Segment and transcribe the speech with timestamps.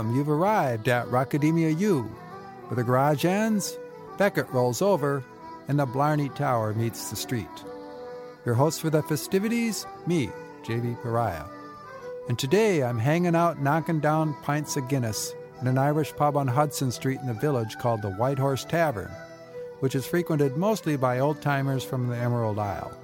[0.00, 2.04] Welcome, you've arrived at Rockademia U.
[2.68, 3.76] Where the garage ends,
[4.16, 5.22] Beckett rolls over,
[5.68, 7.46] and the Blarney Tower meets the street.
[8.46, 10.30] Your host for the festivities, me,
[10.64, 10.96] J.B.
[11.02, 11.44] Pariah.
[12.30, 16.48] And today I'm hanging out knocking down pints of Guinness in an Irish pub on
[16.48, 19.10] Hudson Street in the village called the White Horse Tavern,
[19.80, 22.96] which is frequented mostly by old timers from the Emerald Isle.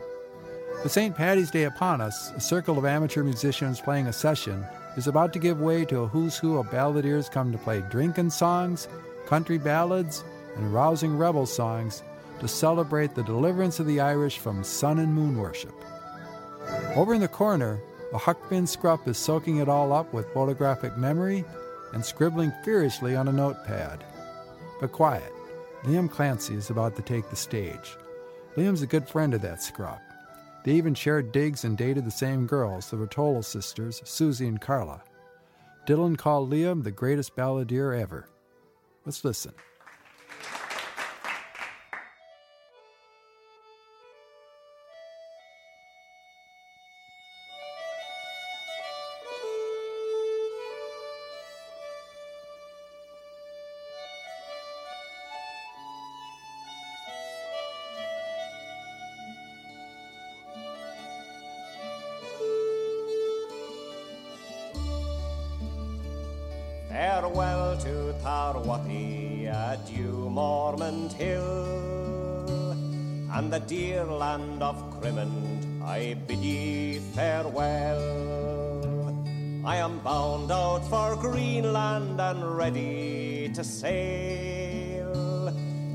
[0.82, 1.14] With St.
[1.14, 4.64] Patty's Day upon us, a circle of amateur musicians playing a session
[4.96, 8.30] is about to give way to a who's who of balladeers come to play drinking
[8.30, 8.88] songs,
[9.26, 10.24] country ballads,
[10.56, 12.02] and rousing rebel songs
[12.40, 15.74] to celebrate the deliverance of the Irish from sun and moon worship.
[16.94, 17.80] Over in the corner,
[18.12, 21.44] a Huck Finn Scruff is soaking it all up with photographic memory
[21.92, 24.04] and scribbling furiously on a notepad.
[24.80, 25.32] But quiet,
[25.84, 27.96] Liam Clancy is about to take the stage.
[28.56, 30.00] Liam's a good friend of that Scruff.
[30.66, 35.00] They even shared digs and dated the same girls, the Rotolo sisters, Susie and Carla.
[35.86, 38.28] Dylan called Liam the greatest balladeer ever.
[39.04, 39.52] Let's listen.
[67.82, 72.72] To Tarwathie, adieu Mormond Hill,
[73.32, 78.02] and the dear land of Crimond, I bid ye farewell.
[79.64, 85.48] I am bound out for Greenland and ready to sail,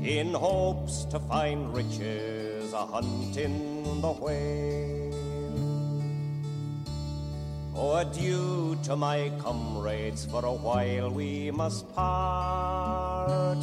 [0.04, 5.11] in hopes to find riches a hunting the whale.
[7.84, 13.58] Oh, adieu to my comrades, for a while we must part.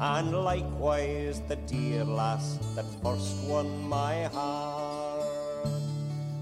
[0.00, 5.22] And likewise the dear lass that first won my heart.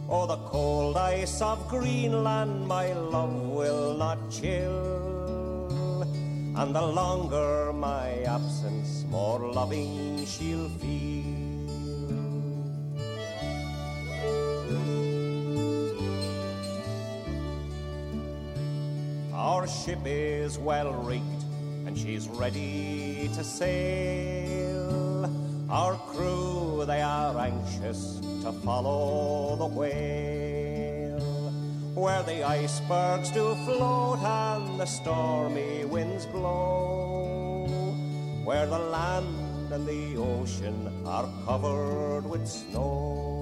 [0.08, 6.00] Oh, the cold ice of Greenland my love will not chill.
[6.56, 11.17] And the longer my absence, more loving she'll feel.
[19.88, 21.42] Ship is well rigged
[21.86, 25.24] and she's ready to sail.
[25.70, 31.52] Our crew, they are anxious to follow the whale.
[31.94, 37.64] Where the icebergs do float and the stormy winds blow.
[38.44, 43.38] Where the land and the ocean are covered with snow.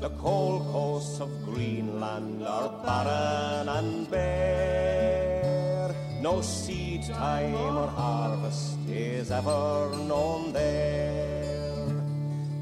[0.00, 5.94] The cold coasts of Greenland are barren and bare.
[6.20, 11.86] No seed time or harvest is ever known there.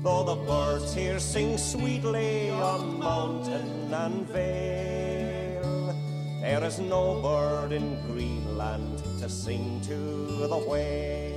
[0.03, 5.95] Though the birds here sing sweetly on mountain and vale,
[6.41, 9.97] there is no bird in Greenland to sing to
[10.49, 11.32] the whale.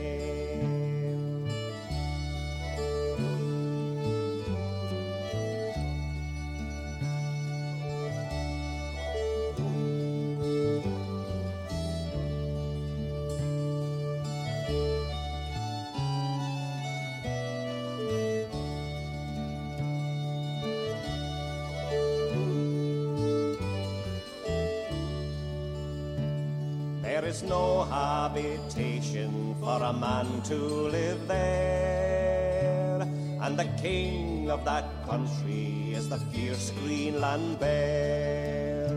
[27.46, 33.02] No habitation for a man to live there,
[33.42, 38.90] and the king of that country is the fierce Greenland bear.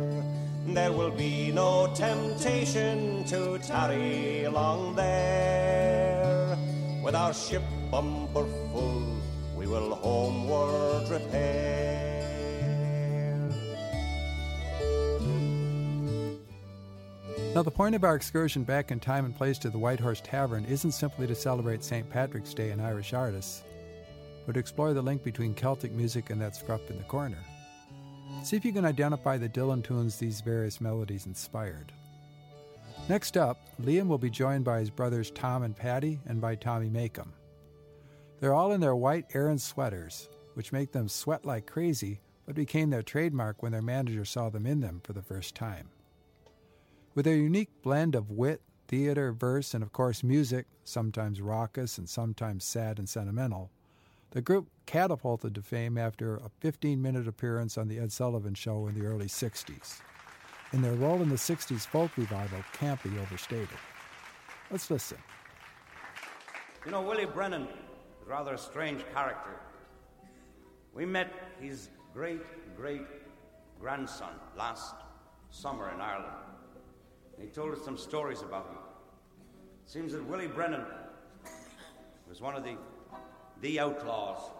[0.67, 6.56] There will be no temptation to tarry along there.
[7.03, 8.47] With our ship bumper
[17.58, 20.20] Now, the point of our excursion back in time and place to the White Horse
[20.20, 22.08] Tavern isn't simply to celebrate St.
[22.08, 23.64] Patrick's Day and Irish artists,
[24.46, 27.43] but to explore the link between Celtic music and that scruff in the corner.
[28.44, 31.90] See if you can identify the Dylan tunes these various melodies inspired.
[33.08, 36.88] Next up, Liam will be joined by his brothers Tom and Patty and by Tommy
[36.88, 37.32] Makem.
[38.38, 42.90] They're all in their white Aran sweaters, which make them sweat like crazy, but became
[42.90, 45.88] their trademark when their manager saw them in them for the first time.
[47.19, 52.09] With their unique blend of wit, theater, verse, and of course music, sometimes raucous and
[52.09, 53.73] sometimes sad and sentimental,
[54.31, 58.87] the group catapulted to fame after a 15 minute appearance on The Ed Sullivan Show
[58.87, 60.00] in the early 60s.
[60.70, 63.81] and their role in the 60s folk revival can't be overstated.
[64.70, 65.19] Let's listen.
[66.87, 69.59] You know, Willie Brennan is rather a strange character.
[70.94, 72.43] We met his great
[72.76, 73.06] great
[73.81, 74.94] grandson last
[75.50, 76.48] summer in Ireland.
[77.40, 78.79] He told us some stories about him.
[79.85, 80.85] It seems that Willie Brennan
[82.29, 82.76] was one of the,
[83.62, 84.50] the outlaws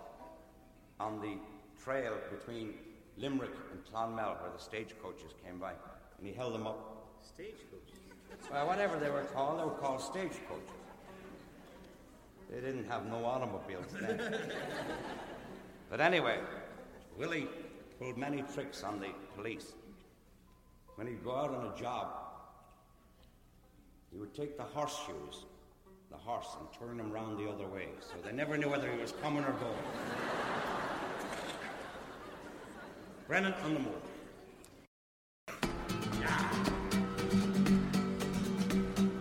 [1.00, 1.36] on the
[1.82, 2.75] trail between
[3.16, 5.72] Limerick and Clonmel where the stagecoaches came by.
[6.19, 7.06] And he held them up.
[7.22, 7.98] Stagecoaches?
[8.50, 10.70] Well, whatever they were called, they were called stagecoaches.
[12.50, 14.20] They didn't have no automobiles then.
[15.90, 16.38] but anyway,
[17.19, 17.46] Willie
[17.98, 19.74] pulled many tricks on the police.
[20.94, 22.27] When he'd go out on a job,
[24.10, 25.44] he would take the horseshoes,
[26.10, 28.99] the horse, and turn them round the other way, so they never knew whether he
[28.99, 29.75] was coming or going.
[33.26, 33.93] Brennan on the moor.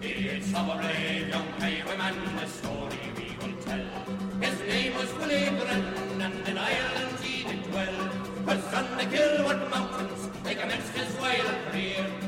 [0.01, 3.85] It's of a brave young highwayman, the story we will tell.
[4.39, 8.09] His name was Willie Brennan, and in Ireland he did dwell.
[8.45, 12.26] Was on the Kilworth Mountains, they commenced his wild career.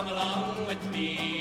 [0.00, 1.39] Come along with me."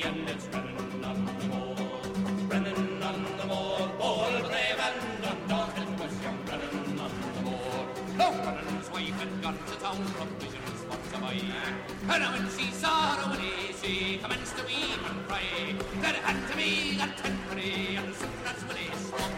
[11.20, 15.76] For and when she saw the Willie, she commenced to weep and cry.
[16.02, 19.36] That hand to me that tenpenny, and soon as Willie spoke,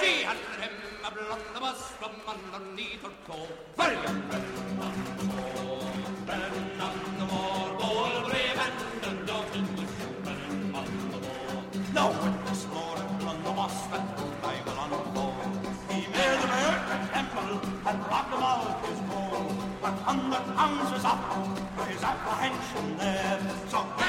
[0.00, 0.74] she handed him
[1.04, 3.48] a blunderbuss from underneath her cloak.
[3.76, 5.01] For young
[21.12, 21.30] up
[22.02, 23.38] apprehension there.
[23.68, 24.01] So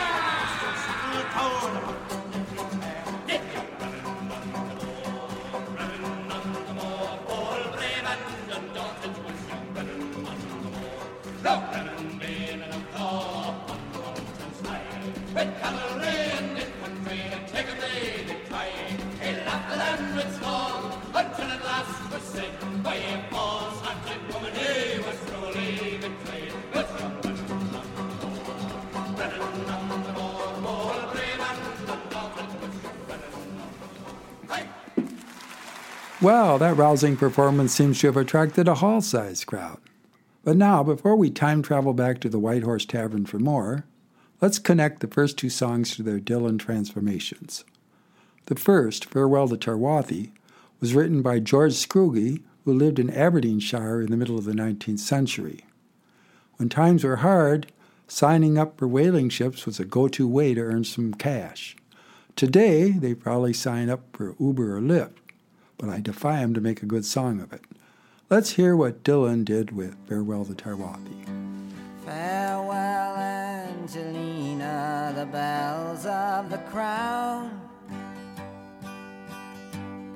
[36.24, 39.81] Well, that rousing performance seems to have attracted a hall sized crowd.
[40.46, 43.84] But now, before we time travel back to the White Horse Tavern for more,
[44.39, 47.65] let's connect the first two songs to their Dylan transformations.
[48.46, 50.32] The first, Farewell to Tarwathie,
[50.80, 55.00] was written by George Scroggie, who lived in Aberdeenshire in the middle of the 19th
[55.00, 55.65] century.
[56.56, 57.70] When times were hard,
[58.08, 61.75] signing up for whaling ships was a go to way to earn some cash.
[62.38, 65.18] Today, they probably sign up for Uber or Lyft,
[65.84, 67.60] but I defy him to make a good song of it.
[68.30, 71.25] Let's hear what Dylan did with Farewell to Tarwathie.
[72.06, 77.60] Farewell, Angelina, the bells of the crown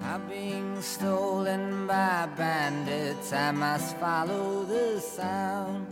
[0.03, 3.33] are being stolen by bandits.
[3.33, 5.85] I must follow the sound.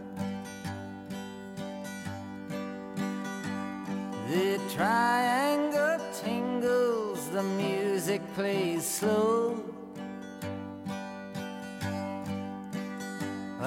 [4.30, 9.65] The triangle tingles, the music plays slow.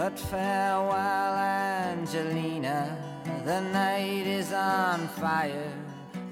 [0.00, 2.96] But farewell, Angelina,
[3.44, 5.72] the night is on fire,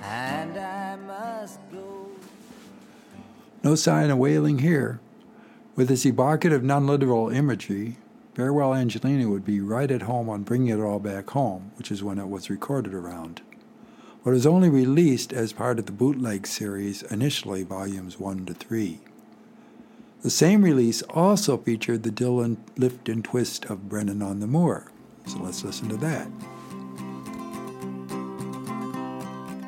[0.01, 2.07] and I must go.
[3.65, 5.01] No sign of wailing here.
[5.75, 7.97] With its evocative non literal imagery,
[8.37, 12.05] Farewell Angelina would be right at home on Bringing It All Back Home, which is
[12.05, 13.43] when it was recorded around.
[14.23, 18.55] But it was only released as part of the bootleg series, initially volumes 1 to
[18.55, 19.01] 3.
[20.23, 24.91] The same release also featured the Dylan lift and twist of Brennan on the Moor.
[25.27, 26.29] So let's listen to that.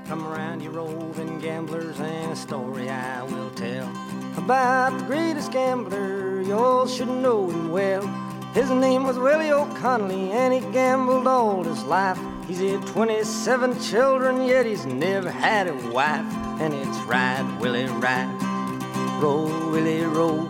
[0.08, 3.88] Come around, you roving gamblers, and a story I will tell
[4.38, 6.40] about the greatest gambler.
[6.40, 8.06] You all should know him well.
[8.54, 12.18] His name was Willie O'Conley, and he gambled all his life.
[12.46, 16.24] He's had 27 children, yet he's never had a wife.
[16.60, 18.47] And it's right, Willie, ride.
[19.18, 20.44] Roll, Willie, roll.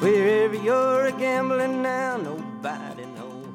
[0.00, 3.46] Wherever you're a gambling now, nobody knows.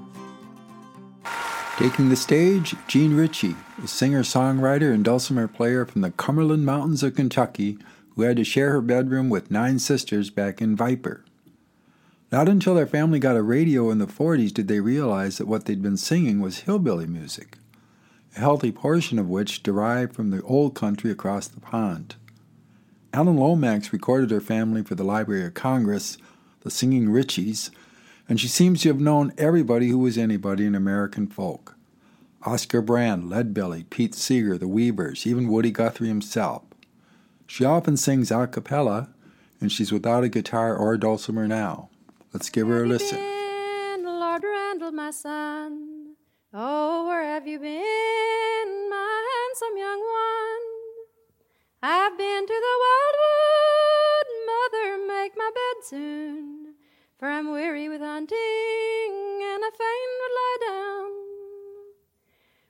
[1.77, 7.03] Taking the stage, Jean Ritchie, a singer songwriter and dulcimer player from the Cumberland Mountains
[7.03, 7.77] of Kentucky
[8.15, 11.23] who had to share her bedroom with nine sisters back in Viper.
[12.31, 15.65] Not until their family got a radio in the 40s did they realize that what
[15.65, 17.59] they'd been singing was hillbilly music,
[18.35, 22.15] a healthy portion of which derived from the old country across the pond.
[23.17, 26.19] Alan Lomax recorded her family for the Library of Congress,
[26.61, 27.71] the Singing Ritchies,
[28.29, 31.75] and she seems to have known everybody who was anybody in American folk.
[32.43, 36.61] Oscar Brand, Leadbelly, Pete Seeger, the Weavers, even Woody Guthrie himself.
[37.47, 39.09] She often sings a cappella,
[39.59, 41.89] and she's without a guitar or a dulcimer now.
[42.35, 43.17] Let's give her a listen.
[43.17, 46.13] Been, Lord Randall, my son.
[46.53, 50.66] Oh, where have you been, my handsome young one?
[51.83, 56.73] I've been to the wildwood, mother, make my bed soon,
[57.19, 61.11] for I'm weary with hunting, and I fain would lie down.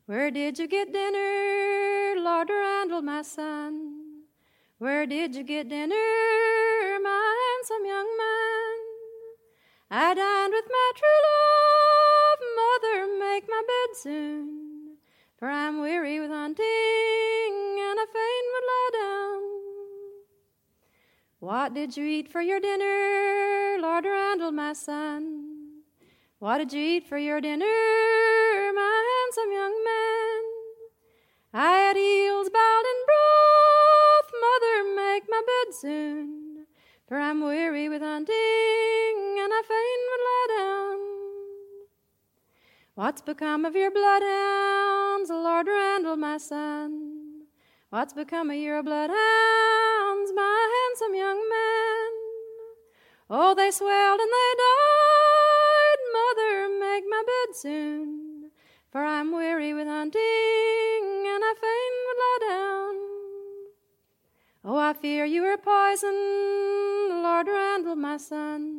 [0.08, 4.24] Where did you get dinner, Lord Randall, my son?
[4.78, 8.78] Where did you get dinner, my handsome young man?
[9.90, 14.67] I dined with my true love, mother, make my bed soon,
[15.38, 19.42] for I'm weary with hunting, and I fain would lie down.
[21.40, 25.84] What did you eat for your dinner, Lord Randall, my son?
[26.40, 30.44] What did you eat for your dinner, my handsome young man?
[31.54, 36.66] I had eels boiled in broth, mother, make my bed soon,
[37.08, 41.07] for I'm weary with hunting, and I fain would lie down.
[42.98, 47.44] What's become of your bloodhounds, Lord Randall, my son?
[47.92, 52.10] What's become of your bloodhounds, my handsome young man?
[53.30, 58.50] Oh, they swelled and they died, mother, make my bed soon,
[58.92, 62.96] for I'm weary with hunting, and I fain would lie down.
[64.66, 68.77] Oh, I fear you are poisoned, Lord Randall, my son.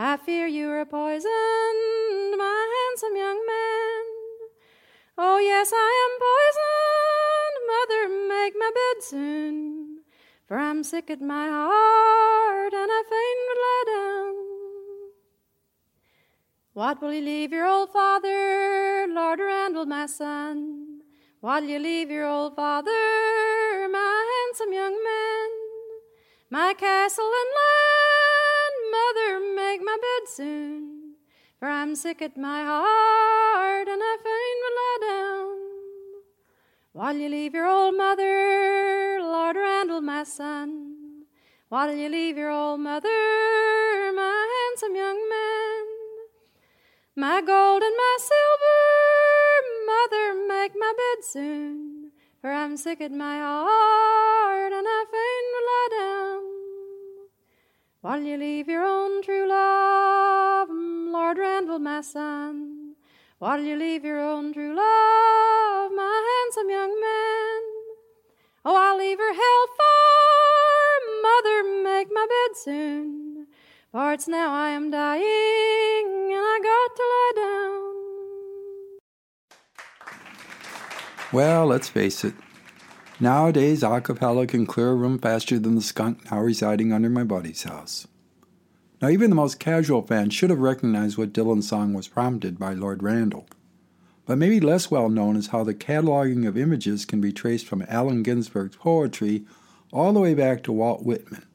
[0.00, 4.04] I fear you are poisoned, my handsome young man.
[5.18, 9.98] Oh, yes, I am poisoned, mother, make my bed soon,
[10.46, 14.34] for I'm sick at my heart, and I fain would lie down.
[16.74, 21.00] What will you leave your old father, Lord Randall, my son?
[21.40, 25.48] What'll you leave your old father, my handsome young man?
[26.50, 28.07] My castle and land,
[28.96, 31.14] mother, make my bed soon,
[31.58, 35.56] for I'm sick at my heart, and I fain would lie down.
[36.92, 41.24] What'll you leave your old mother, Lord Randall, my son?
[41.68, 43.08] What'll you leave your old mother,
[44.14, 45.84] my handsome young man?
[47.14, 48.80] My gold and my silver,
[49.92, 54.27] mother, make my bed soon, for I'm sick at my heart,
[58.18, 62.96] While you leave your own true love, Lord Randall, my son.
[63.38, 67.62] While you leave your own true love, my handsome young man.
[68.64, 73.46] Oh, I'll leave her hellfire, mother, make my bed soon.
[73.92, 77.78] For it's now I am dying, and I got to lie down.
[81.32, 82.34] Well, let's face it.
[83.20, 87.24] Nowadays, a cappella can clear a room faster than the skunk now residing under my
[87.24, 88.06] buddy's house.
[89.02, 92.74] Now, even the most casual fan should have recognized what Dylan's song was prompted by
[92.74, 93.46] Lord Randall.
[94.24, 97.84] But maybe less well known is how the cataloging of images can be traced from
[97.88, 99.44] Allen Ginsberg's poetry
[99.92, 101.46] all the way back to Walt Whitman,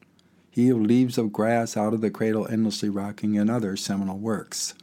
[0.50, 4.74] he of Leaves of Grass, Out of the Cradle, Endlessly Rocking, and other seminal works.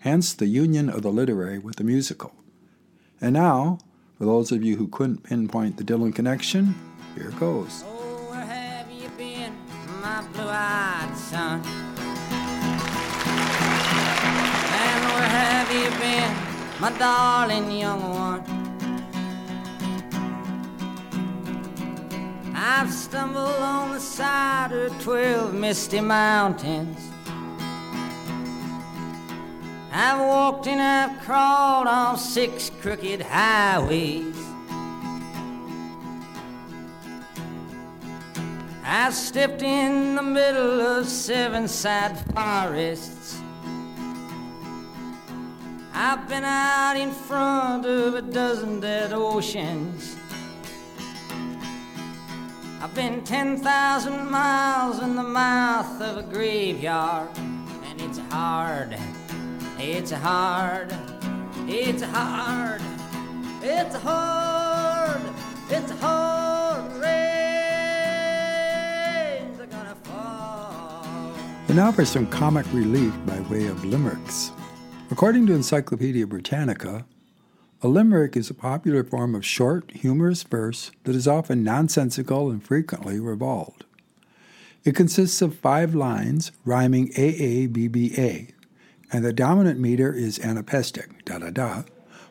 [0.00, 2.34] Hence the union of the literary with the musical.
[3.20, 3.78] And now,
[4.18, 6.74] for those of you who couldn't pinpoint the Dylan connection,
[7.16, 7.82] here it goes.
[7.86, 9.52] Oh, where have you been,
[10.00, 11.60] my blue-eyed son?
[14.70, 16.32] And where have you been,
[16.80, 18.42] my darling young one?
[22.56, 27.10] I've stumbled on the side of twelve misty mountains.
[29.96, 34.36] I've walked and I've crawled on six crooked highways.
[38.84, 43.38] I've stepped in the middle of seven sad forests.
[45.92, 50.16] I've been out in front of a dozen dead oceans.
[52.80, 58.98] I've been 10,000 miles in the mouth of a graveyard, and it's hard,
[59.86, 60.92] it's hard,
[61.68, 62.80] it's hard,
[63.62, 65.20] it's hard,
[65.68, 66.90] it's hard.
[66.94, 67.98] Rains
[69.70, 71.04] gonna fall.
[71.68, 74.52] And now for some comic relief by way of limericks.
[75.10, 77.04] According to Encyclopedia Britannica,
[77.82, 82.64] a limerick is a popular form of short, humorous verse that is often nonsensical and
[82.64, 83.84] frequently ribald.
[84.82, 88.54] It consists of five lines rhyming AABBA,
[89.14, 91.84] and the dominant meter is anapestic, da da da,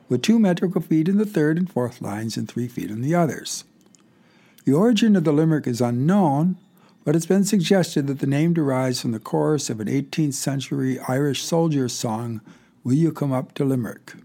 [0.09, 3.15] with two metrical feet in the third and fourth lines and three feet in the
[3.15, 3.63] others.
[4.65, 6.57] The origin of the limerick is unknown,
[7.05, 10.99] but it's been suggested that the name derives from the chorus of an 18th century
[11.07, 12.41] Irish soldier song,
[12.83, 14.15] Will You Come Up to Limerick?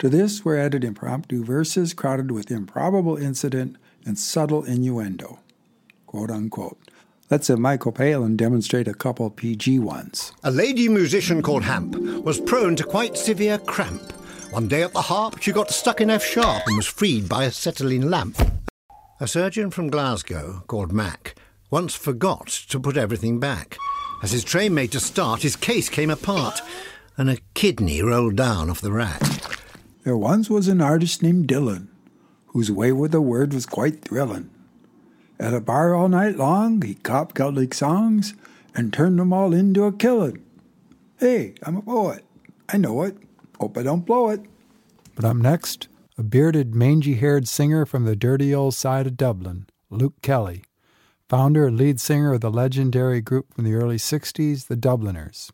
[0.00, 5.38] To this were added impromptu verses crowded with improbable incident and subtle innuendo.
[6.06, 6.85] Quote unquote.
[7.28, 10.30] Let's have Michael Palin demonstrate a couple PG ones.
[10.44, 14.12] A lady musician called Hamp was prone to quite severe cramp.
[14.52, 17.42] One day at the harp, she got stuck in F sharp and was freed by
[17.42, 18.40] a acetylene lamp.
[19.18, 21.34] A surgeon from Glasgow called Mac
[21.68, 23.76] once forgot to put everything back.
[24.22, 26.60] As his train made to start, his case came apart
[27.16, 29.20] and a kidney rolled down off the rack.
[30.04, 31.88] There once was an artist named Dylan,
[32.46, 34.48] whose way with the word was quite thrilling.
[35.38, 38.34] At a bar all night long, he copped Celtic songs
[38.74, 40.42] and turned them all into a killing.
[41.18, 42.24] Hey, I'm a poet.
[42.68, 43.16] I know it.
[43.60, 44.40] Hope I don't blow it.
[45.14, 49.66] But I'm next, a bearded, mangy haired singer from the dirty old side of Dublin,
[49.90, 50.64] Luke Kelly,
[51.28, 55.52] founder and lead singer of the legendary group from the early 60s, the Dubliners.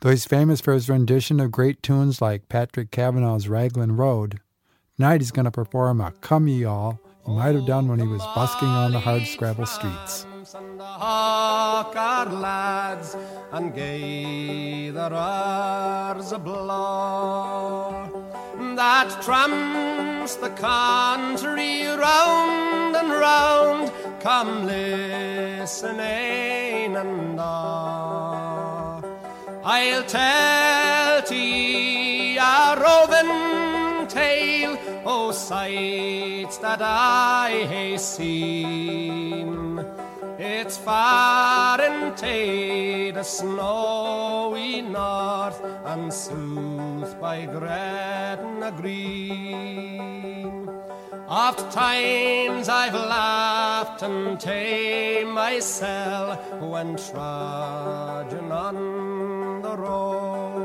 [0.00, 4.40] Though he's famous for his rendition of great tunes like Patrick Kavanagh's Raglan Road,
[4.96, 8.22] tonight he's going to perform a Come Ye All might have done when he was
[8.34, 10.26] busking on the hard scrabble streets.
[10.54, 13.16] And the hawk are lads,
[13.52, 14.88] and gay
[16.32, 18.24] a blow
[18.76, 23.92] that tramps the country round and round.
[24.20, 27.40] Come listen, ein and
[29.64, 33.17] I'll tell ye a roving
[35.28, 39.84] tale o sights that I hae seen.
[40.38, 50.68] It's far and tae the snowy north and south by Gretna Green.
[51.28, 60.57] Oft times I've laughed and tae myself when trudging on the road.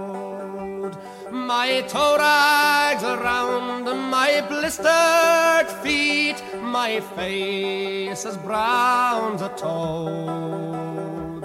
[1.55, 11.43] My toe rags around my blistered feet, my face as brown as a toad.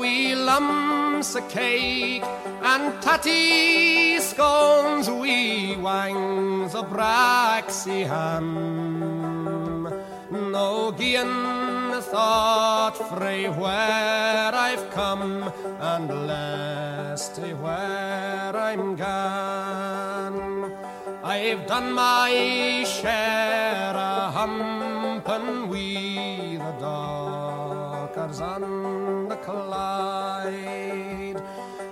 [0.00, 2.24] We lumps of cake
[2.62, 8.50] and tatty scones, we wangs of braxy ham.
[10.30, 20.72] No gien thought frae where I've come, and less to where I'm gone.
[21.24, 31.42] I've done my share of humpin' wi' the dockers on the Clyde.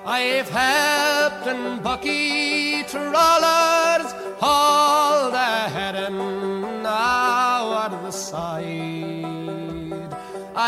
[0.06, 9.15] I've helped in Buckie trawlers haul the herring now at the side.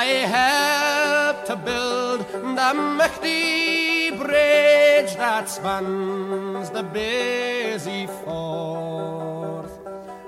[0.00, 0.04] I
[0.38, 9.72] helped to build the mighty bridge that spans the busy Forth.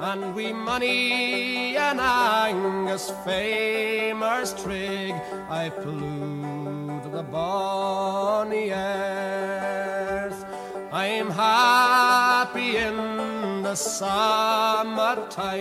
[0.01, 5.15] And we money and Angus famers trig,
[5.49, 10.45] I to the bonny earth.
[10.93, 11.31] I'm in
[13.71, 15.61] the summertime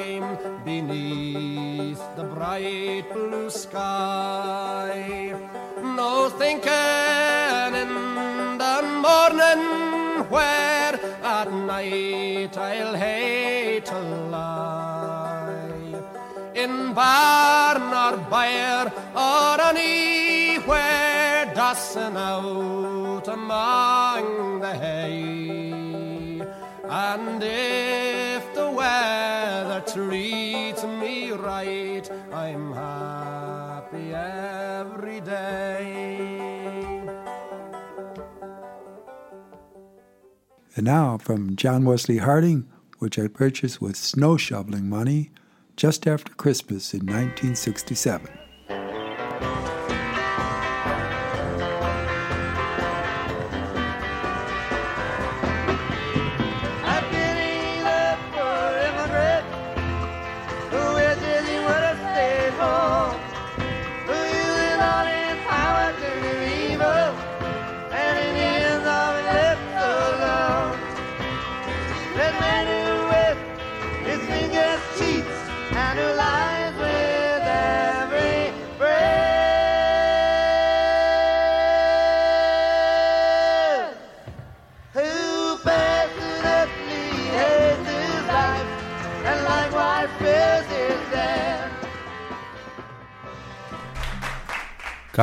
[0.65, 5.35] beneath the bright blue sky.
[5.83, 7.93] No thinking in
[8.63, 9.63] the morning
[10.33, 13.99] where at night I'll hate to
[14.35, 16.01] lie.
[16.55, 18.91] In barn or byre
[19.27, 25.58] or anywhere dusting out among the hay.
[27.01, 37.01] And if the weather treats me right, I'm happy every day.
[40.75, 45.31] And now from John Wesley Harding, which I purchased with snow shoveling money
[45.77, 48.38] just after Christmas in 1967.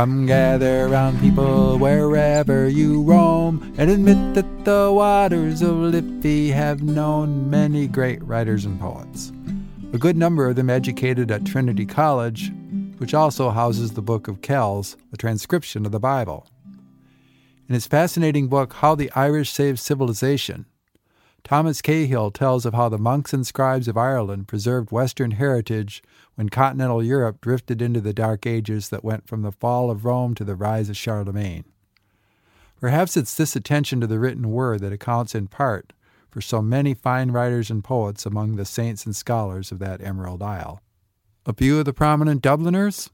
[0.07, 6.81] Come gather round people wherever you roam and admit that the waters of Liffey have
[6.81, 9.33] known many great writers and poets.
[9.93, 12.53] A good number of them educated at Trinity College,
[12.99, 16.47] which also houses the Book of Kells, a transcription of the Bible.
[17.69, 20.67] In his fascinating book, How the Irish Saved Civilization,
[21.47, 26.03] Thomas Cahill tells of how the monks and scribes of Ireland preserved Western heritage
[26.35, 30.35] when continental Europe drifted into the Dark Ages that went from the fall of Rome
[30.35, 31.63] to the rise of Charlemagne.
[32.81, 35.93] Perhaps it's this attention to the written word that accounts in part
[36.31, 40.43] for so many fine writers and poets among the saints and scholars of that Emerald
[40.43, 40.83] Isle.
[41.47, 43.09] A few of the prominent Dubliners?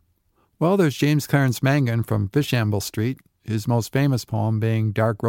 [0.59, 5.23] Well, there's James Clarence Mangan from Fishamble Street, his most famous poem being Dark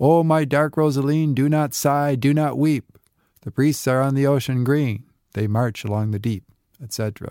[0.00, 0.18] Rosaleen.
[0.18, 2.98] Oh, my dark Rosaleen, do not sigh, do not weep.
[3.42, 6.44] The priests are on the ocean green, they march along the deep,
[6.82, 7.30] etc.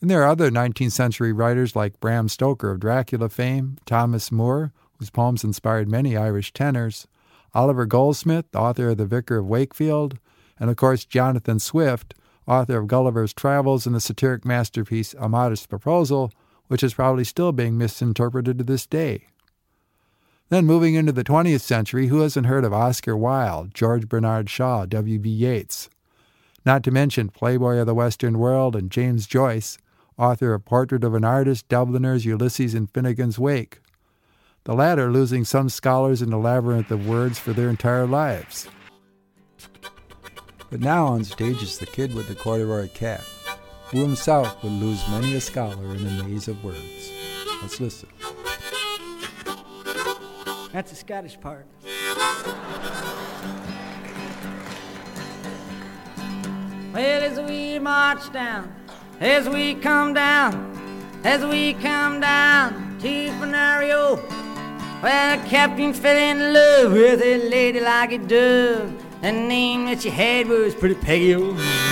[0.00, 4.72] Then there are other 19th century writers like Bram Stoker of Dracula fame, Thomas Moore,
[4.98, 7.06] whose poems inspired many Irish tenors,
[7.54, 10.18] Oliver Goldsmith, author of The Vicar of Wakefield,
[10.58, 12.14] and of course Jonathan Swift,
[12.46, 16.32] author of Gulliver's Travels and the satiric masterpiece A Modest Proposal,
[16.68, 19.28] which is probably still being misinterpreted to this day.
[20.48, 24.86] Then moving into the 20th century, who hasn't heard of Oscar Wilde, George Bernard Shaw,
[24.86, 25.28] W.B.
[25.28, 25.90] Yeats?
[26.64, 29.76] Not to mention Playboy of the Western World and James Joyce,
[30.16, 33.80] author of Portrait of an Artist, Dubliners, Ulysses, and Finnegan's Wake.
[34.64, 38.68] The latter losing some scholars in the labyrinth of words for their entire lives.
[40.70, 43.22] But now on stage is the kid with the corduroy cap,
[43.86, 47.12] who himself would lose many a scholar in the maze of words.
[47.62, 48.08] Let's listen.
[50.76, 51.66] That's the Scottish part.
[56.92, 58.74] Well, as we march down,
[59.18, 64.20] as we come down, as we come down to Fenario,
[65.02, 68.92] well, the captain fell in love with a lady like a dove.
[69.22, 71.36] The name that she had was Pretty Peggy.
[71.36, 71.85] Oh.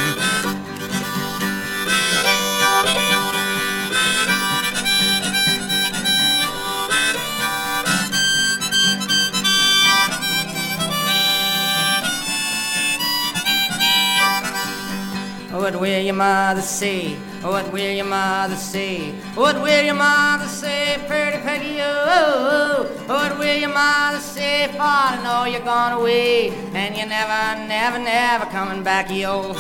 [15.65, 17.15] What will your mother say?
[17.41, 19.13] What will your mother say?
[19.35, 21.79] What will your mother say, pretty Peggy?
[21.81, 24.69] Oh, what will your mother say?
[24.73, 29.55] For I know you're gone away, and you're never, never, never coming back, yo.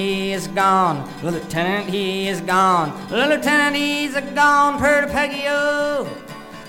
[0.00, 1.08] He is gone.
[1.20, 2.88] The lieutenant, he is gone.
[3.08, 6.08] The lieutenant, he's a gone, pretty Peggy, oh.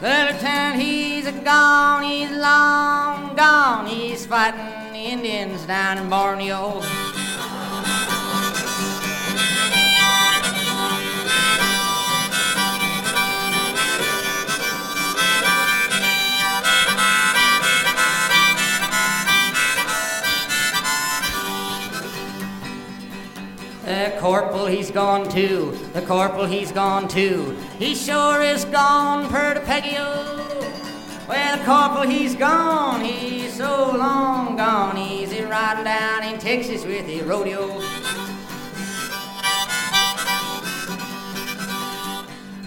[0.01, 2.03] The lieutenant, he's a gone.
[2.03, 3.85] He's long gone.
[3.87, 6.81] He's fighting the Indians down in Borneo.
[24.21, 25.71] Corporal, he's gone too.
[25.93, 27.57] The corporal, he's gone too.
[27.79, 30.37] He sure is gone, per to Peggy oh.
[31.27, 33.03] Well, the corporal, he's gone.
[33.03, 34.95] He's so long gone.
[34.95, 37.81] He's riding down in Texas with the rodeo.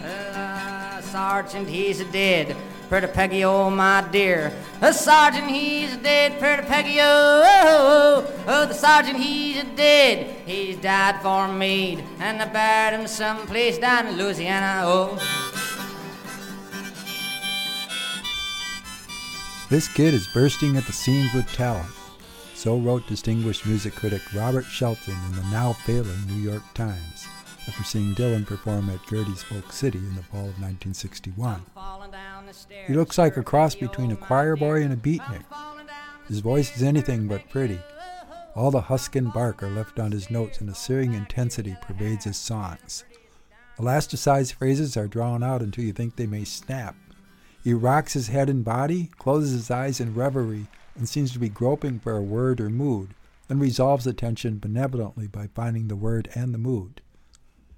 [0.03, 2.57] Uh, sergeant, he's dead.
[2.89, 4.53] Pretty Peggy, oh my dear.
[4.81, 6.39] The sergeant, he's dead.
[6.39, 10.47] Pretty Peggy, oh, oh, oh, the sergeant, he's dead.
[10.47, 15.19] He's died for me, and they buried him someplace down in Louisiana, oh.
[19.71, 21.91] This kid is bursting at the seams with talent.
[22.55, 27.27] So wrote distinguished music critic Robert Shelton in the now failing New York Times
[27.67, 31.63] after seeing Dylan perform at Gerde's Folk City in the fall of 1961.
[32.87, 35.45] He looks like a cross between a choir boy and a beatnik.
[36.29, 37.81] His voice is anything but pretty.
[38.55, 42.25] All the husk and bark are left on his notes, and a searing intensity pervades
[42.25, 43.05] his songs.
[43.79, 46.95] Elasticized phrases are drawn out until you think they may snap.
[47.65, 51.49] He rocks his head and body, closes his eyes in reverie, and seems to be
[51.49, 53.15] groping for a word or mood,
[53.49, 57.01] then resolves the tension benevolently by finding the word and the mood.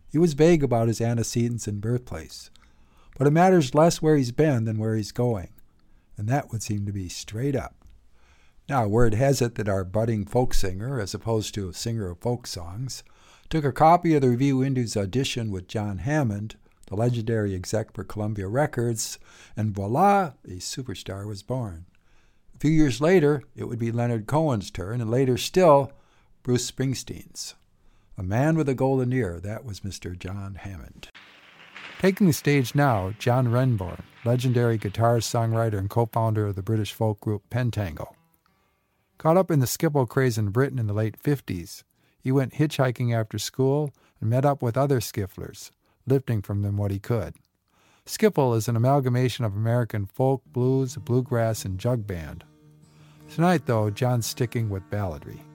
[0.09, 2.51] He was vague about his antecedents and birthplace,
[3.19, 5.49] but it matters less where he's been than where he's going,
[6.16, 7.75] and that would seem to be straight up.
[8.69, 12.19] Now, word has it that our budding folk singer, as opposed to a singer of
[12.19, 13.05] folk songs,
[13.49, 18.05] took a copy of the Revue Indus audition with John Hammond, the legendary exec for
[18.05, 19.19] Columbia Records,
[19.57, 21.87] and voila, a superstar was born.
[22.55, 25.92] A few years later, it would be Leonard Cohen's turn, and later still,
[26.42, 27.55] Bruce Springsteen's.
[28.18, 30.18] A man with a golden ear, that was Mr.
[30.18, 31.11] John Hammond.
[32.00, 36.92] Taking the stage now, John Renbourn, legendary guitarist, songwriter, and co founder of the British
[36.92, 38.14] folk group Pentangle.
[39.18, 41.83] Caught up in the Skiffle craze in Britain in the late 50s,
[42.26, 45.70] he went hitchhiking after school and met up with other skifflers,
[46.09, 47.35] lifting from them what he could.
[48.05, 52.42] Skiffle is an amalgamation of American folk, blues, bluegrass, and jug band.
[53.33, 55.46] Tonight, though, John's sticking with balladry.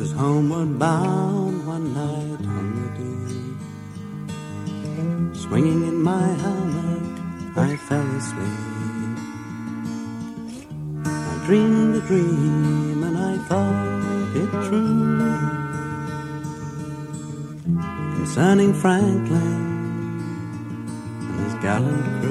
[0.00, 3.58] Was homeward bound one night on the dew.
[5.38, 7.04] Swinging in my hammock,
[7.54, 9.18] I fell asleep.
[11.04, 15.18] I dreamed a dream and I thought it true.
[18.16, 19.60] Concerning Franklin
[21.28, 22.29] and his gallant crew.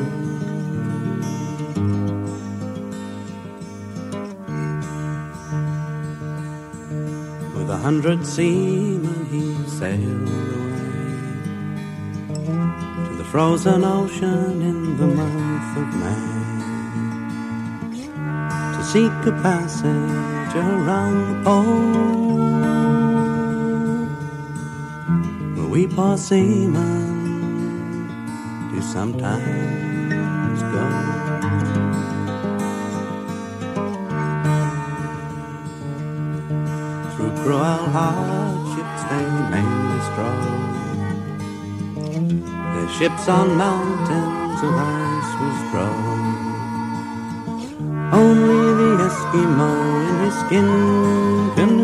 [7.90, 11.10] Hundred seamen he sailed away
[13.08, 16.28] to the frozen ocean in the month of May
[18.76, 21.80] to seek a passage around the pole.
[25.72, 27.08] We poor seamen
[28.72, 29.79] do sometimes
[37.96, 40.80] hardships they mainly stroll.
[42.74, 46.24] Their ships on mountains of ice was grown.
[48.12, 49.72] Only the Eskimo
[50.10, 50.70] in his skin
[51.56, 51.79] canoe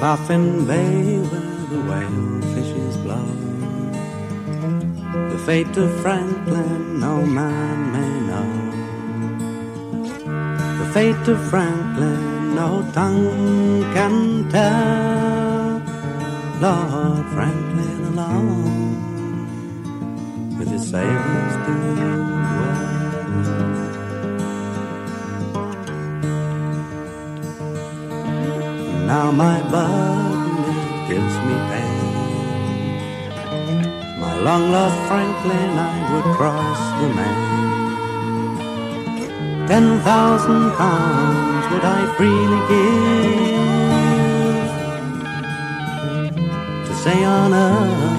[0.00, 3.26] Baffin Bay where the whale fishes blow.
[5.32, 8.50] The fate of Franklin no man may know.
[10.78, 15.82] The fate of Franklin no tongue can tell.
[16.60, 18.88] Lord Franklin alone
[20.58, 22.17] with his sailors did
[29.08, 32.08] Now my it gives me pain.
[34.20, 37.48] My long lost Franklin, I would cross the main.
[39.66, 43.08] Ten thousand pounds would I freely give
[46.86, 48.17] to say on earth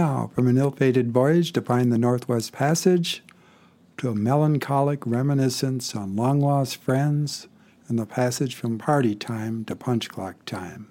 [0.00, 3.24] Now, from an ill fated voyage to find the Northwest Passage,
[3.96, 7.48] to a melancholic reminiscence on long lost friends,
[7.88, 10.88] and the passage from party time to punch clock time.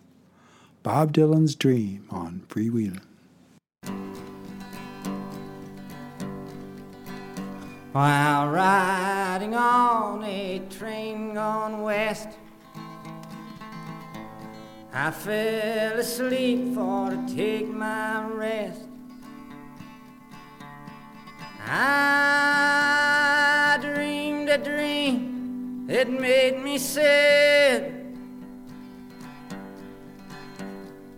[0.83, 2.99] Bob Dylan's Dream on freewheeling.
[7.93, 12.27] While riding on a train gone west,
[14.91, 18.81] I fell asleep for to take my rest.
[21.69, 23.07] I
[23.81, 27.93] dreamed a dream that made me sad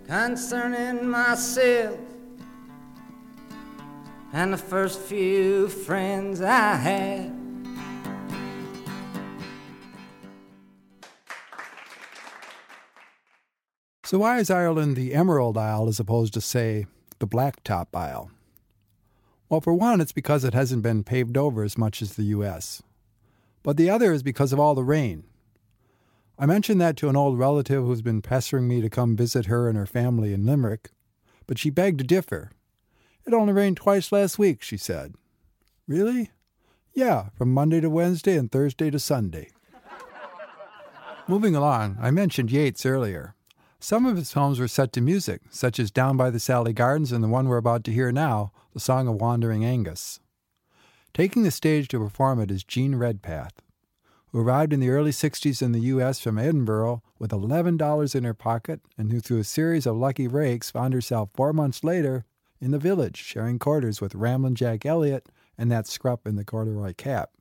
[0.07, 1.99] concerning myself
[4.33, 7.35] and the first few friends I had.
[14.03, 16.87] So, why is Ireland the Emerald Isle as opposed to, say,
[17.19, 18.31] the Blacktop Isle?
[19.49, 22.83] Well, for one, it's because it hasn't been paved over as much as the U.S.
[23.63, 25.23] But the other is because of all the rain.
[26.37, 29.67] I mentioned that to an old relative who's been pestering me to come visit her
[29.67, 30.91] and her family in Limerick,
[31.47, 32.51] but she begged to differ.
[33.25, 35.15] It only rained twice last week, she said.
[35.87, 36.29] Really?
[36.93, 39.49] Yeah, from Monday to Wednesday and Thursday to Sunday.
[41.27, 43.35] Moving along, I mentioned Yeats earlier.
[43.79, 47.11] Some of his poems were set to music, such as Down by the Sally Gardens
[47.11, 50.19] and the one we're about to hear now, The Song of Wandering Angus.
[51.11, 53.63] Taking the stage to perform it is Jean Redpath,
[54.27, 56.19] who arrived in the early 60s in the U.S.
[56.19, 60.69] from Edinburgh with $11 in her pocket and who, through a series of lucky breaks,
[60.69, 62.25] found herself four months later
[62.61, 66.93] in the village, sharing quarters with Ramblin' Jack Elliott and that scrup in the corduroy
[66.93, 67.31] cap.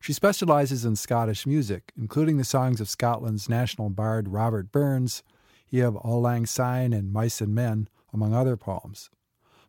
[0.00, 5.22] She specializes in Scottish music, including the songs of Scotland's national bard Robert Burns,
[5.64, 9.08] he of Auld Lang Syne and Mice and Men, among other poems.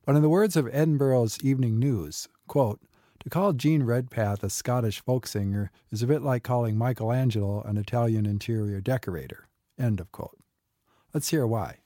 [0.08, 2.80] But in the words of Edinburgh's Evening News, quote,
[3.20, 7.76] to call Jean Redpath a Scottish folk singer is a bit like calling Michelangelo an
[7.76, 9.50] Italian interior decorator.
[9.78, 10.40] End of quote.
[11.14, 11.80] Let's hear why.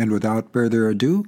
[0.00, 1.26] And without further ado,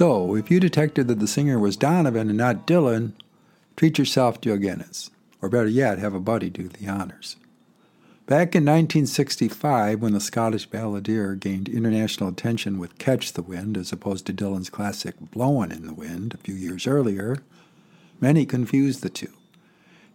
[0.00, 3.12] So, if you detected that the singer was Donovan and not Dylan,
[3.76, 5.10] treat yourself to a Guinness.
[5.42, 7.36] Or better yet, have a buddy do the honors.
[8.24, 13.92] Back in 1965, when the Scottish balladeer gained international attention with Catch the Wind as
[13.92, 17.36] opposed to Dylan's classic Blowin' in the Wind a few years earlier,
[18.22, 19.34] many confused the two.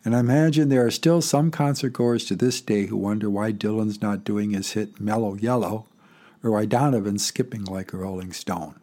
[0.04, 3.52] And I imagine there are still some concert goers to this day who wonder why
[3.52, 5.86] Dylan's not doing his hit Mellow Yellow
[6.42, 8.80] or why Donovan's skipping like a Rolling Stone.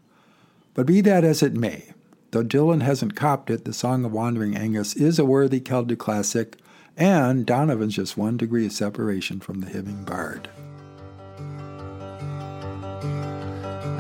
[0.75, 1.93] But be that as it may,
[2.31, 6.57] though Dylan hasn't copped it, the Song of Wandering Angus is a worthy Celtic classic,
[6.97, 10.49] and Donovan's just one degree of separation from the hymning bard.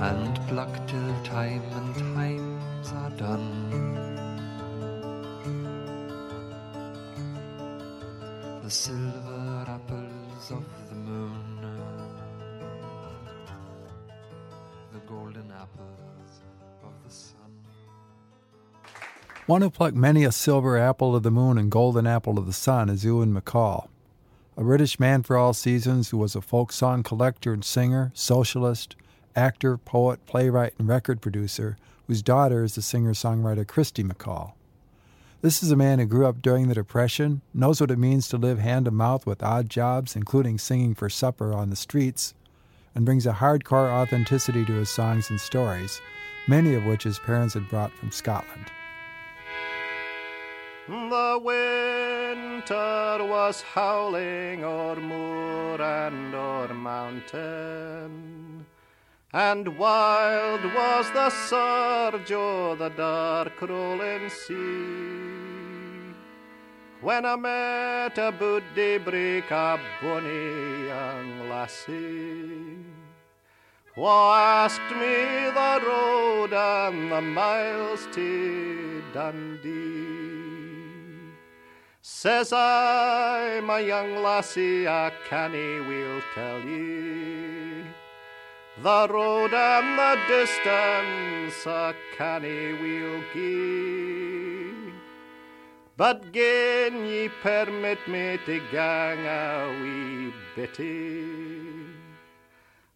[0.02, 3.48] and pluck till time and times are done.
[8.64, 8.70] The
[19.46, 22.52] One who plucked many a silver apple of the moon and golden apple of the
[22.52, 23.88] sun is Ewan MacColl,
[24.56, 28.94] a British man for all seasons who was a folk song collector and singer, socialist,
[29.34, 31.76] actor, poet, playwright, and record producer,
[32.06, 34.52] whose daughter is the singer songwriter Kirsty MacColl.
[35.40, 38.36] This is a man who grew up during the Depression, knows what it means to
[38.36, 42.32] live hand to mouth with odd jobs, including singing for supper on the streets,
[42.94, 46.00] and brings a hardcore authenticity to his songs and stories,
[46.46, 48.70] many of which his parents had brought from Scotland.
[50.92, 58.66] The winter was howling o'er moor and o'er mountain,
[59.32, 66.12] and wild was the surge o' the dark rolling sea.
[67.00, 72.84] When I met a buddy break a bonny young lassie,
[73.94, 80.41] who asked me the road and the miles to Dundee.
[82.22, 87.82] Says I, my young lassie, I canny will tell ye.
[88.80, 94.92] The road and the distance I canny will gie.
[95.96, 101.24] But gin ye permit me to gang a wee bitty,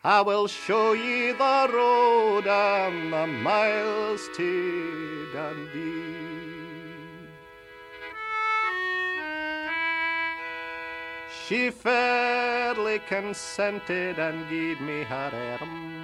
[0.04, 6.15] I will show ye the road and the miles to Dundee.
[11.48, 15.96] She fairly consented and gied me her arm.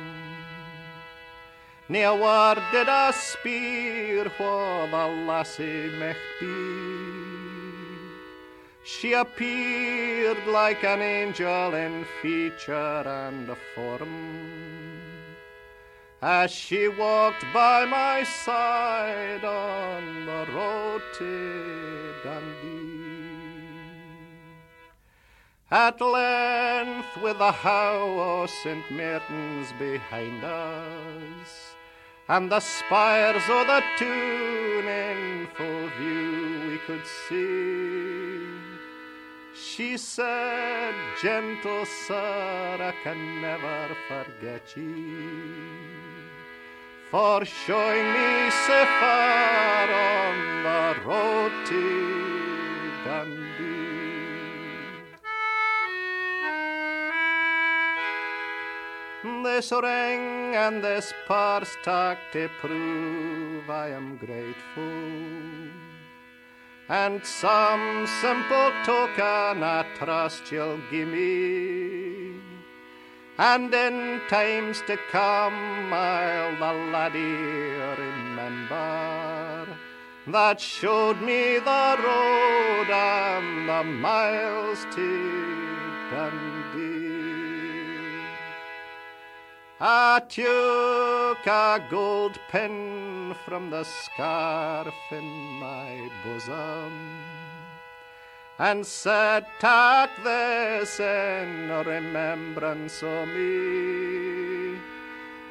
[1.89, 7.03] Near word did I speer wha the lassie might be.
[8.85, 14.15] She appeared like an angel in feature and form.
[16.23, 22.62] As she walked by my side on the road to Dundee.
[25.73, 28.85] At length, with the how of St.
[28.91, 31.49] Martin's behind us,
[32.29, 38.45] and the spires o' the tune in full view we could see.
[39.55, 44.85] She said, Gentle sir, I can never forget ye,
[47.11, 52.02] for showing me so far on the road to
[59.55, 64.83] This ring and this purse tuck to prove I am grateful.
[66.89, 72.41] And some simple token I trust you'll give me.
[73.37, 79.69] And in times to come I'll the laddie remember
[80.29, 85.09] that showed me the road and the miles to
[86.11, 86.62] Dundee.
[89.85, 95.25] I took a gold pin from the scarf in
[95.59, 97.25] my bosom
[98.61, 104.79] and said, Take this in remembrance of me.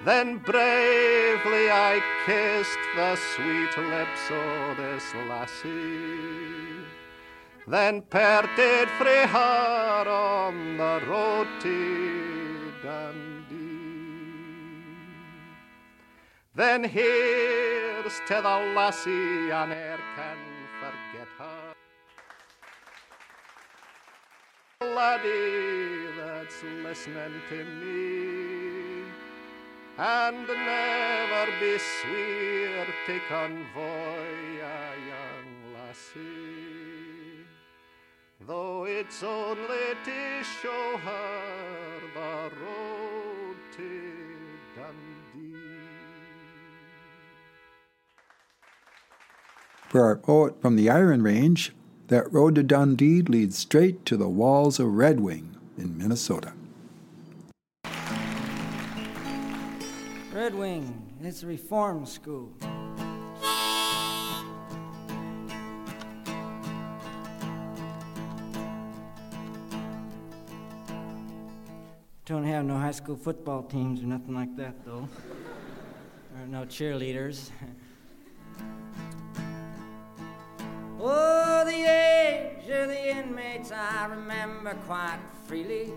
[0.05, 6.61] Then bravely I kissed the sweet lips of this lassie
[7.67, 13.30] then parted frae her on the road to Dundee.
[16.53, 20.37] Then here's to the lassie, and e'er can
[20.81, 21.73] forget her.
[24.81, 29.03] Laddie that's listening to me,
[29.97, 37.45] and never be sweet to convoy a young lassie,
[38.41, 43.00] though it's only to show her the road
[49.91, 51.73] For our poet from the Iron Range,
[52.07, 56.53] that road to Dundee leads straight to the walls of Red Wing in Minnesota.
[60.33, 62.53] Red Wing, it's a reform school.
[72.23, 75.09] Don't have no high school football teams or nothing like that, though.
[76.39, 77.49] or no cheerleaders.
[83.22, 85.93] inmates I remember quite freely.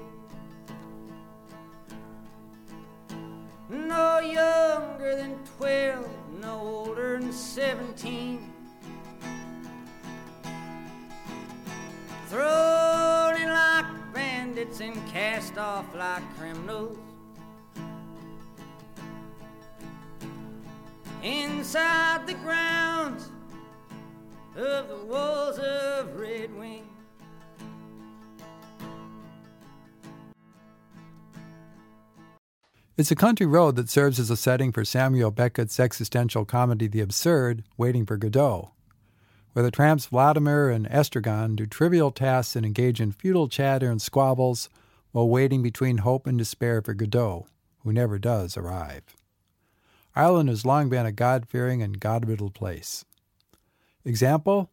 [3.70, 6.06] No younger than 12,
[6.40, 8.52] no older than 17.
[12.28, 16.98] Thrown in like bandits and cast off like criminals.
[21.22, 23.30] Inside the grounds
[24.56, 26.93] of the walls of Red Wing.
[32.96, 37.00] It's a country road that serves as a setting for Samuel Beckett's existential comedy The
[37.00, 38.70] Absurd, Waiting for Godot,
[39.52, 44.00] where the tramps Vladimir and Estragon do trivial tasks and engage in futile chatter and
[44.00, 44.68] squabbles
[45.10, 47.48] while waiting between hope and despair for Godot,
[47.82, 49.02] who never does arrive.
[50.14, 53.04] Ireland has long been a God fearing and God riddled place.
[54.04, 54.70] Example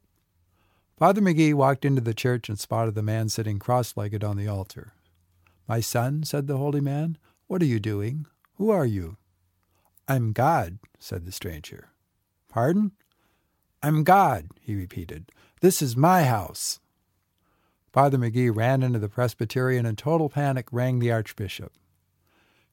[0.96, 4.48] Father McGee walked into the church and spotted the man sitting cross legged on the
[4.48, 4.94] altar.
[5.68, 7.18] My son, said the holy man,
[7.52, 8.26] what are you doing?
[8.54, 9.18] Who are you?
[10.08, 11.90] I'm God, said the stranger.
[12.48, 12.94] Pardon?
[13.84, 15.34] I'm God, he repeated.
[15.60, 16.80] This is my house.
[17.92, 21.74] Father McGee ran into the presbytery and in total panic rang the archbishop.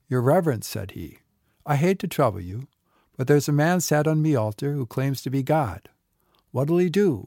[0.09, 1.19] Your reverence, said he,
[1.67, 2.69] I hate to trouble you,
[3.17, 5.89] but there's a man sat on me altar who claims to be God.
[6.53, 7.27] What'll he do?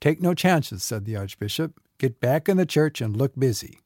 [0.00, 1.78] Take no chances, said the archbishop.
[1.98, 3.80] Get back in the church and look busy.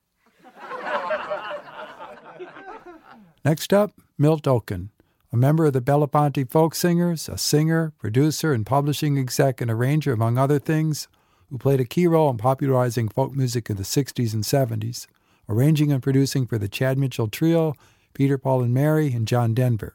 [3.42, 4.90] Next up, Milt Okun,
[5.32, 10.12] a member of the Belafonte Folk Singers, a singer, producer, and publishing exec and arranger,
[10.12, 11.08] among other things,
[11.48, 15.06] who played a key role in popularizing folk music in the 60s and 70s,
[15.48, 17.74] arranging and producing for the Chad Mitchell Trio,
[18.12, 19.94] Peter, Paul, and Mary, and John Denver.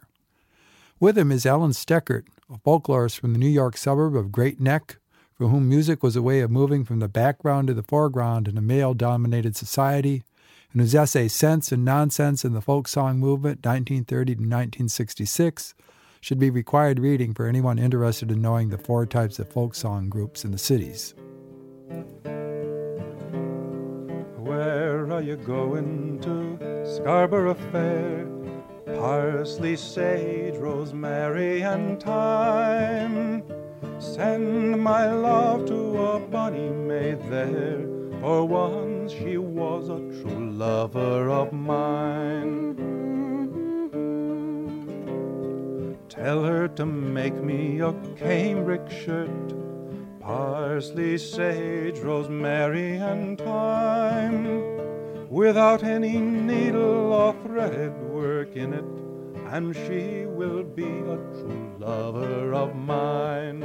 [0.99, 4.97] With him is Ellen Stekert, a folklorist from the New York suburb of Great Neck,
[5.35, 8.57] for whom music was a way of moving from the background to the foreground in
[8.57, 10.23] a male dominated society
[10.71, 15.73] and whose essay Sense and Nonsense in the Folk Song Movement, 1930 to 1966,
[16.21, 20.09] should be required reading for anyone interested in knowing the four types of folk song
[20.09, 21.13] groups in the cities.
[24.37, 26.85] Where are you going to?
[26.95, 28.27] Scarborough Fair.
[28.85, 33.43] Parsley, sage, rosemary, and thyme.
[33.99, 37.85] Send my love to a bonny maid there,
[38.25, 42.75] for once she was a true lover of mine.
[46.09, 49.53] Tell her to make me a cambric shirt,
[50.19, 54.47] parsley, sage, rosemary, and thyme,
[55.29, 58.85] without any needle or thread work in it,
[59.53, 63.61] and she will be a true lover of mine.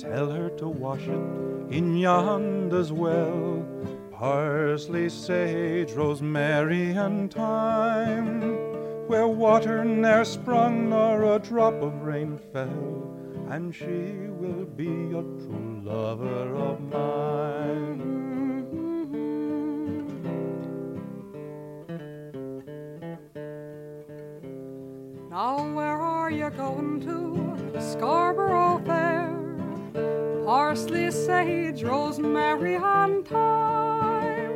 [0.00, 3.62] Tell her to wash it in yonder's well,
[4.10, 8.40] parsley, sage, rosemary, and thyme,
[9.08, 13.14] where water ne'er sprung nor a drop of rain fell,
[13.50, 18.00] and she will be a true lover of mine.
[25.28, 27.80] Now where are you going to?
[27.80, 29.19] Scarborough Fair
[30.70, 34.52] parsley, sage, rosemary, and thyme.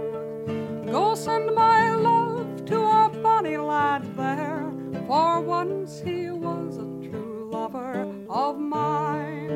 [0.87, 4.71] Go send my love to a bonny lad there,
[5.09, 9.51] for once he was a true lover of mine.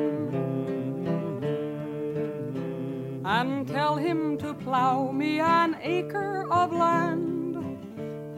[3.23, 7.55] And tell him to plough me an acre of land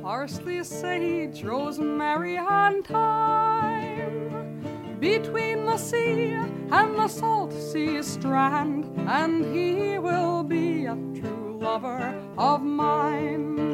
[0.04, 4.41] parsley, sage, rosemary, and thyme.
[5.02, 6.34] Between the sea
[6.70, 13.72] and the salt sea strand, and he will be a true lover of mine.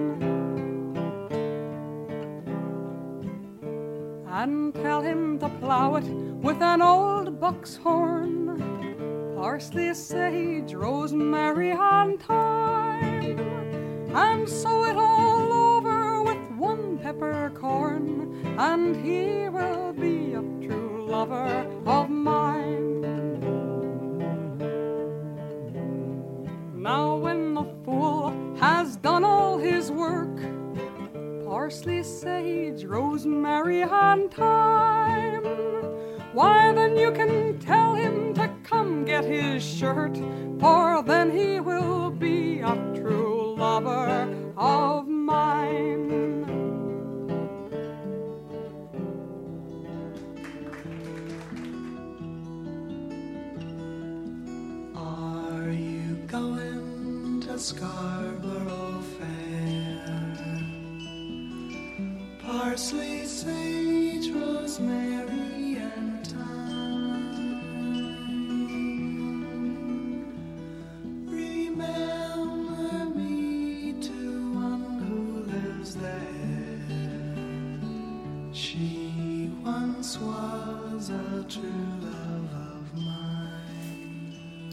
[4.30, 6.06] and tell him to plow it
[6.46, 8.62] with an old buck's horn.
[9.36, 13.40] Parsley, sage, rosemary, and thyme,
[14.16, 20.27] and sow it all over with one peppercorn, and he will be
[21.18, 23.02] lover of mine.
[26.76, 30.38] Now, when the fool has done all his work,
[31.44, 35.44] parsley, sage, rosemary, and thyme.
[36.34, 40.16] Why, then you can tell him to come get his shirt,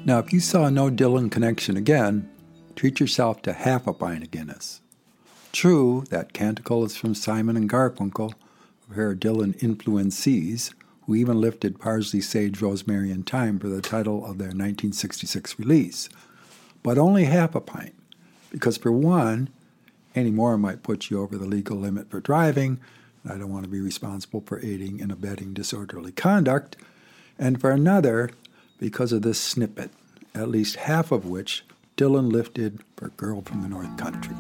[0.07, 2.29] Now, if you saw no Dylan connection again,
[2.77, 4.83] treat yourself to half a pint of Guinness.
[5.51, 8.35] True, that canticle is from Simon and Garfunkel,
[8.91, 10.75] a pair of Dylan influencees,
[11.07, 16.11] who even lifted Parsley, Sage, Rosemary, and Thyme for the title of their 1966 release.
[16.83, 17.95] But only half a pint,
[18.51, 19.49] because for one,
[20.15, 22.79] any more might put you over the legal limit for driving.
[23.23, 26.77] and I don't want to be responsible for aiding and abetting disorderly conduct.
[27.39, 28.31] And for another,
[28.79, 29.91] because of this snippet,
[30.35, 31.65] at least half of which
[31.97, 34.37] Dylan lifted for Girl from the North Country.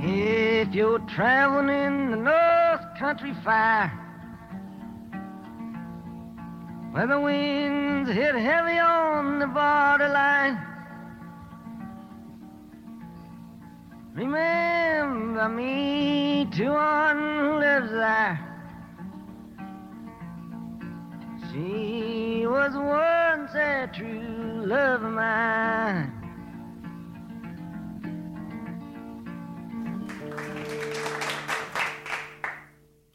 [0.00, 3.88] If you're traveling in the North Country Fire,
[6.92, 10.58] where the winds hit heavy on the borderline,
[14.14, 18.51] remember me to one who lives there.
[21.52, 26.10] She was once a true love of mine.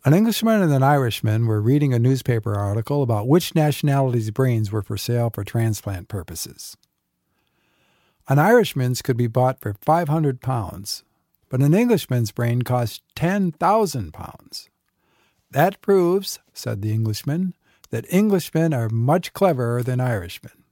[0.05, 4.83] An Englishman and an Irishman were reading a newspaper article about which nationality's brains were
[4.83, 6.77] for sale for transplant purposes.
[8.29, 11.03] An Irishman's could be bought for 500 pounds,
[11.49, 14.69] but an Englishman's brain cost 10,000 pounds.
[15.49, 17.55] That proves, said the Englishman,
[17.89, 20.63] that Englishmen are much cleverer than Irishmen.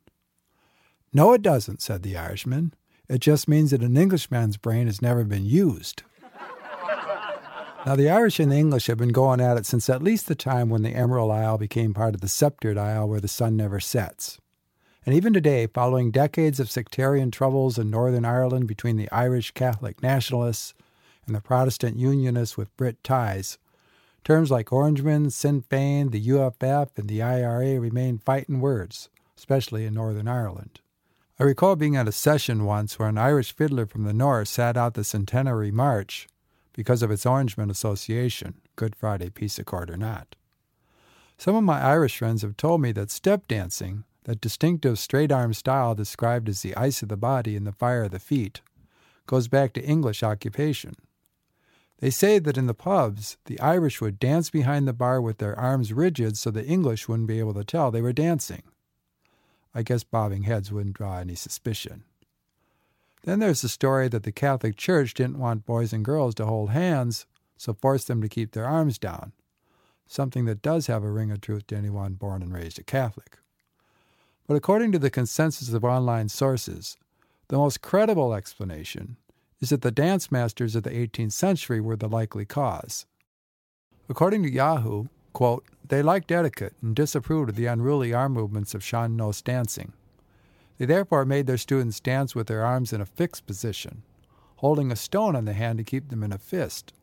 [1.14, 2.74] No, it doesn't, said the Irishman.
[3.08, 6.04] It just means that an Englishman's brain has never been used.
[7.86, 10.34] Now, the Irish and the English have been going at it since at least the
[10.34, 13.80] time when the Emerald Isle became part of the Sceptred Isle where the sun never
[13.80, 14.40] sets.
[15.06, 20.02] And even today, following decades of sectarian troubles in Northern Ireland between the Irish Catholic
[20.02, 20.74] nationalists
[21.28, 23.60] and the Protestant Unionists with Brit ties,
[24.26, 29.08] terms like Orangemen, Sinn Féin, the UFF, and the IRA remain fighting words,
[29.38, 30.82] especially in Northern Ireland.
[31.40, 34.76] I recall being at a session once where an Irish fiddler from the north sat
[34.76, 36.28] out the centenary march
[36.74, 40.36] because of its Orangemen association, Good Friday peace accord or not.
[41.38, 45.54] Some of my Irish friends have told me that step dancing, that distinctive straight arm
[45.54, 48.62] style described as the ice of the body and the fire of the feet,
[49.28, 50.96] goes back to English occupation.
[52.00, 55.58] They say that in the pubs, the Irish would dance behind the bar with their
[55.58, 58.64] arms rigid so the English wouldn't be able to tell they were dancing.
[59.74, 62.04] I guess bobbing heads wouldn't draw any suspicion.
[63.24, 66.70] Then there's the story that the Catholic Church didn't want boys and girls to hold
[66.70, 67.26] hands,
[67.58, 69.32] so forced them to keep their arms down,
[70.06, 73.40] something that does have a ring of truth to anyone born and raised a Catholic.
[74.48, 76.98] But according to the consensus of online sources,
[77.48, 79.18] the most credible explanation
[79.62, 83.06] is that the dance masters of the 18th century were the likely cause.
[84.10, 88.84] According to Yahoo, quote, they liked etiquette and disapproved of the unruly arm movements of
[88.84, 89.94] Sean Nós dancing.
[90.78, 94.04] They therefore made their students dance with their arms in a fixed position,
[94.58, 96.94] holding a stone on the hand to keep them in a fist.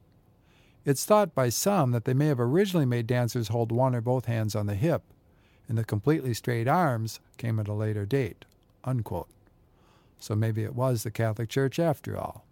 [0.84, 4.26] It's thought by some that they may have originally made dancers hold one or both
[4.26, 5.02] hands on the hip,
[5.68, 8.44] and the completely straight arms came at a later date.
[8.84, 9.28] Unquote.
[10.22, 12.46] So maybe it was the Catholic Church after all.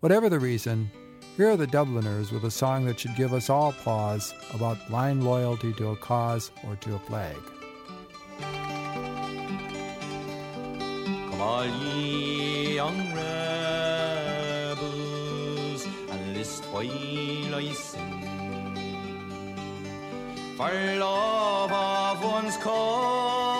[0.00, 0.90] Whatever the reason,
[1.38, 5.24] here are the Dubliners with a song that should give us all pause about blind
[5.24, 7.38] loyalty to a cause or to a flag.
[11.30, 13.46] Come all ye young rebels,
[16.10, 18.20] and list while I sing.
[20.58, 23.53] For love of one's a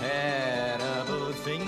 [0.00, 1.66] terrible thing.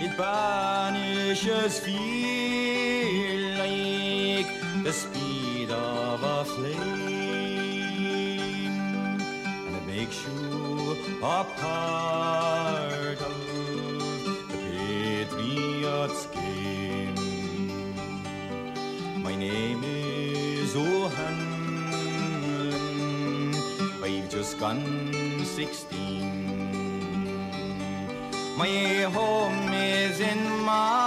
[0.00, 4.48] It banishes fear like
[4.82, 6.80] the speed of a flame,
[9.66, 13.36] and it makes you a part of
[14.50, 17.14] the patriot's game.
[19.22, 21.54] My name is O'Hanlon.
[24.04, 26.54] I've just gone sixteen.
[28.56, 31.03] My home is in Monaghan,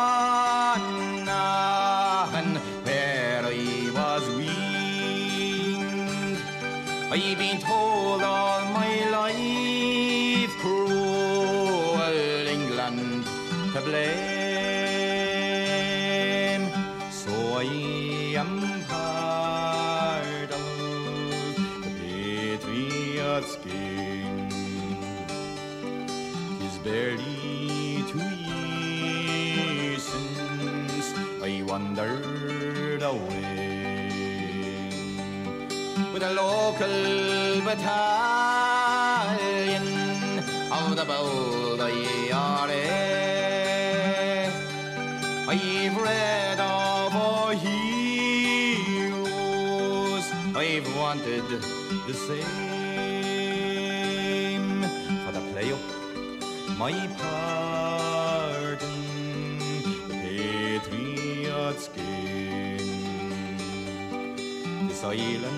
[36.79, 37.87] battalion
[40.71, 42.83] of the Bold IRA.
[45.49, 47.91] I've read of our heroes,
[50.55, 51.47] I've wanted
[52.07, 52.45] the same
[55.25, 55.79] for the play up
[56.77, 58.77] my pardon,
[60.07, 62.77] the Patriots game.
[64.87, 65.56] This island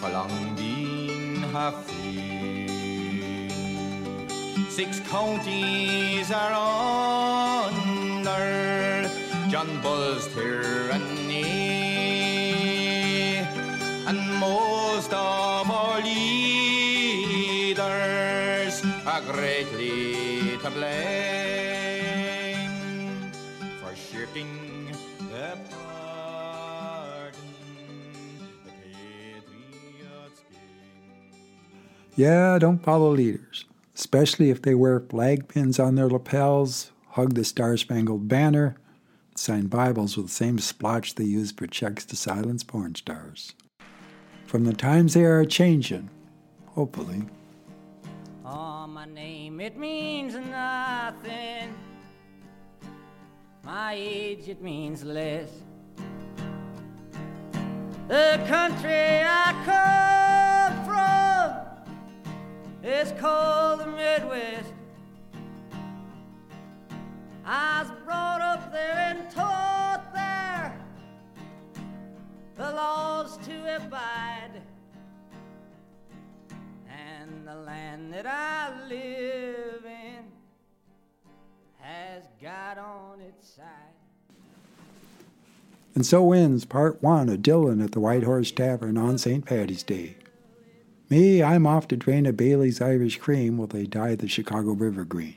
[0.00, 2.66] for long been half free.
[4.68, 6.52] Six counties are
[7.68, 9.08] under
[9.48, 11.44] John Bull's tyranny,
[14.08, 16.96] and most of our leaders
[19.06, 21.55] are greatly to blame
[32.16, 37.44] Yeah, don't follow leaders, especially if they wear flag pins on their lapels, hug the
[37.44, 38.78] Star Spangled Banner,
[39.34, 43.52] sign Bibles with the same splotch they use for checks to silence porn stars.
[44.46, 46.08] From the times they are changing,
[46.68, 47.22] hopefully.
[48.46, 51.74] Oh, my name, it means nothing.
[53.62, 55.50] My age, it means less.
[58.08, 60.15] The country I come
[62.86, 64.72] is called the Midwest.
[67.44, 70.78] I was brought up there and taught there
[72.56, 74.62] the laws to abide.
[76.88, 80.24] And the land that I live in
[81.80, 83.66] has God on its side.
[85.96, 89.44] And so ends part one of Dylan at the White Horse Tavern on St.
[89.44, 90.15] Patty's Day.
[91.08, 95.04] Me, I'm off to drain a Bailey's Irish Cream while they dye the Chicago River
[95.04, 95.36] green.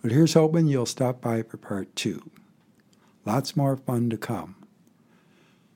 [0.00, 2.30] But here's hoping you'll stop by for part two.
[3.26, 4.56] Lots more fun to come.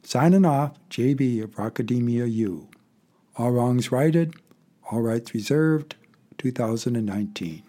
[0.03, 2.69] Signing off, JB of Rockademia U.
[3.37, 4.35] All wrongs righted,
[4.91, 5.97] all rights reserved,
[6.39, 7.63] 2019.